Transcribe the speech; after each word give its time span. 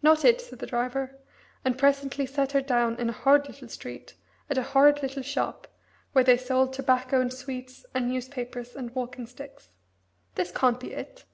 "Not 0.00 0.24
it," 0.24 0.40
said 0.40 0.60
the 0.60 0.66
driver, 0.66 1.18
and 1.62 1.76
presently 1.76 2.24
set 2.24 2.52
her 2.52 2.62
down 2.62 2.98
in 2.98 3.10
a 3.10 3.12
horrid 3.12 3.46
little 3.46 3.68
street, 3.68 4.14
at 4.48 4.56
a 4.56 4.62
horrid 4.62 5.02
little 5.02 5.22
shop, 5.22 5.68
where 6.12 6.24
they 6.24 6.38
sold 6.38 6.72
tobacco 6.72 7.20
and 7.20 7.30
sweets 7.30 7.84
and 7.92 8.08
newspapers 8.08 8.74
and 8.74 8.94
walking 8.94 9.26
sticks. 9.26 9.68
"This 10.34 10.50
can't 10.50 10.80
be 10.80 10.94
it! 10.94 11.26